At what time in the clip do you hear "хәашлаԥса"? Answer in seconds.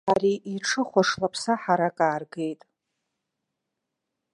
0.89-1.53